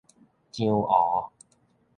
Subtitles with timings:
[0.51, 1.31] 樟湖